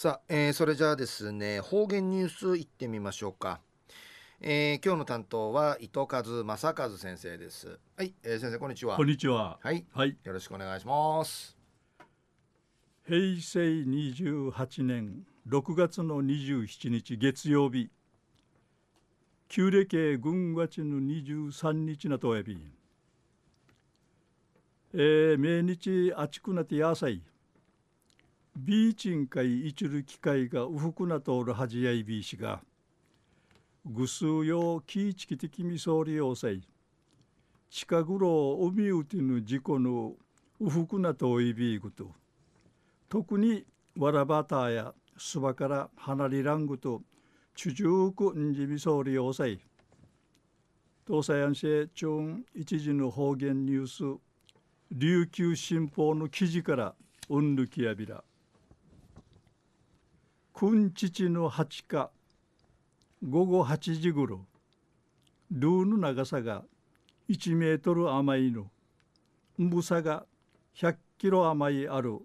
[0.00, 3.60] さあ、えー、それじゃあですね方言ニュースいってみましょうか、
[4.40, 7.78] えー、今日の担当は糸数正和先生です。
[7.98, 8.96] はい、えー、先生こんにちは。
[8.96, 9.58] こんにちは。
[9.62, 11.54] はい、はい、よろしくお願いします。
[13.06, 17.90] 平成28年6月の27日月曜日。
[19.50, 22.58] 旧暦軍月の23日なとやび
[24.94, 27.22] えー、命日あちくなてやさい
[28.62, 32.60] ビーチン会一る機会がうふくなとおるはじやいびいしが
[33.86, 36.60] ぐすうよきいちきてきみそうりようさい
[37.70, 40.12] 近ぐろうみうてぬ事故の
[40.60, 42.10] うふくなとおいびいぐと
[43.08, 43.64] 特に
[43.96, 47.00] わらばたやすばから離れらんぐと
[47.54, 49.58] ちゅじゅうくんじみそうりようさい。
[51.06, 52.08] 東西安市中
[52.54, 54.20] 一時の方言ニュース
[54.92, 56.94] 琉球新報の記事から
[57.30, 58.22] うんぬきやびら。
[60.60, 62.10] 君父の八日
[63.26, 64.44] 午後8時ごろ
[65.50, 66.64] ルーの長さが
[67.30, 68.66] 1メートル余いの
[69.58, 70.26] 重さが
[70.76, 72.18] 100キロ余いある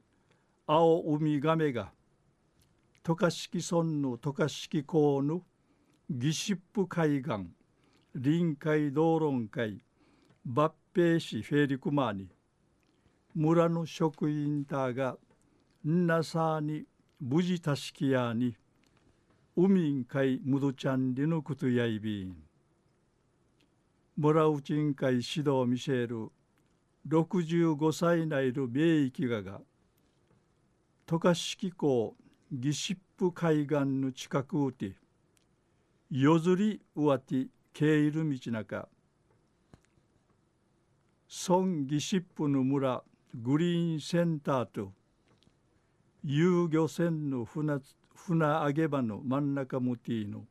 [0.67, 1.93] 青海亀が
[3.03, 5.41] 渡嘉敷村の渡嘉敷港の
[6.09, 7.47] 義シップ海岸
[8.15, 9.79] 臨海道論会
[10.45, 12.27] 抜兵市フェリクマーに
[13.33, 15.15] 村の職員たが
[15.87, 16.83] んなさに
[17.21, 18.55] 無事たしきやに
[19.55, 22.35] 海んかいむどちゃんりのことやいびん。
[24.17, 26.29] 村内んかい指導ミシェル
[27.07, 29.61] 65歳内の名域がが
[31.05, 32.15] 渡嘉敷港
[32.51, 34.93] ギシップ海岸の近くうて
[36.11, 38.89] 夜釣りうわてけいる道中
[41.47, 44.91] 孫ギシップの村グリーンセンターと
[46.27, 47.79] 遊漁船の船
[48.15, 50.45] 船揚げ場の真ん中ムティの。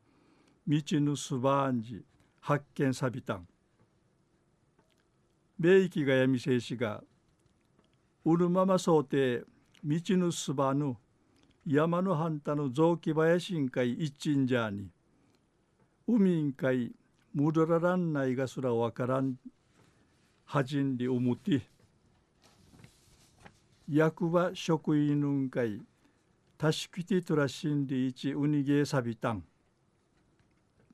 [0.69, 2.01] 道のすばんじ
[2.41, 3.49] 発見さびたん。
[5.59, 7.03] 米域が闇静止が
[8.25, 9.43] うるまま想定
[9.85, 10.97] 道のすばぬ
[11.67, 14.89] 山の半田の雑木林んかい一んじゃに。
[16.07, 16.93] 海んかい
[17.35, 19.35] 戻ららんないがすらわからん。
[20.45, 21.74] はじんりおむて
[23.89, 25.81] 役場職員のんかい
[26.57, 29.45] たしきてとらしんでいちうにげさびたん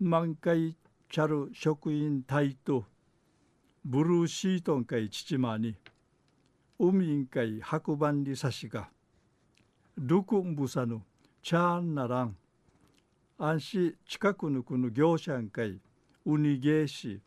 [0.01, 0.77] 満開
[1.09, 2.85] チャル職員隊と
[3.85, 5.77] ブルーシートンかい父まに。
[6.79, 8.89] 海んかい白番にさしが。
[9.97, 11.01] ルクンブサヌ
[11.43, 12.37] チャーンならん
[13.39, 15.81] 安心近くのこの業者んかい
[16.27, 17.21] うにげし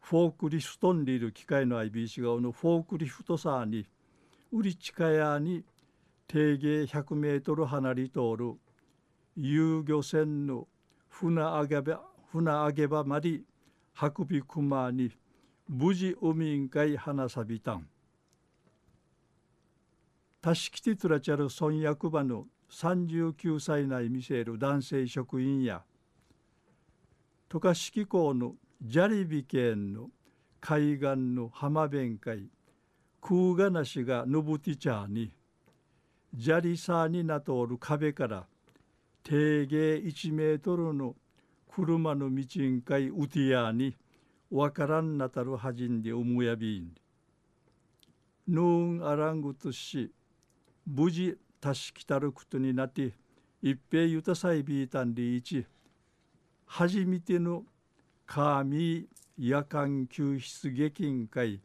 [0.00, 3.86] フォークリフトンリる機械の IBC がのフォークリフトさに
[4.52, 5.64] 売り近屋に
[6.28, 8.52] 定芸100メートル離れ通る
[9.34, 10.68] 遊漁船の
[11.08, 13.40] 船上げ場船上げ場まで
[13.98, 15.10] 運びくまに
[15.68, 17.88] 無事海んかい花さびたん。
[20.42, 25.82] たしきてつらちゃる村役場の39歳内見せる男性職員や
[27.48, 30.10] 渡嘉敷港の砂利美県の
[30.60, 32.48] 海岸の浜弁会
[33.22, 35.30] 空がなしがのぶてちゃに
[36.38, 38.46] 砂利さになとおる壁から
[39.22, 41.14] 定芸1メートルの
[41.72, 43.94] 車の道んかいうてやに
[44.50, 46.92] わからんなたるはじんでおむやびん。
[48.48, 50.10] ヌーンアラングとし
[50.84, 53.12] 無事たしきたることになって
[53.62, 55.64] 一平ゆたさいびいたんでいち
[56.66, 57.62] 初めての
[58.26, 59.06] 神
[59.38, 61.60] 夜間救出劇ん会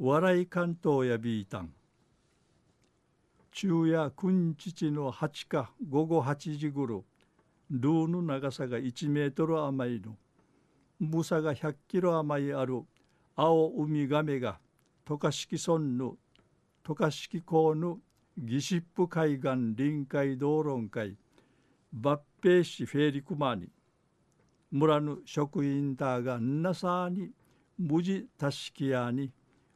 [0.00, 1.72] 笑い関東やびいたん
[3.52, 7.04] 昼夜君父の8日午後8時ごろ
[7.70, 10.16] ルーの長さが1メートル余りの
[11.00, 12.82] 重さが100キロ余りある
[13.36, 14.58] 青ウミガメが
[15.04, 16.16] 渡嘉敷村の
[16.82, 17.98] 渡嘉敷港の
[18.36, 21.16] ギシップ海岸臨海道論会
[21.96, 23.68] 抜兵市フェリクマに
[24.72, 27.30] 村の職員たがんなさに
[27.78, 29.30] 無事たしきやに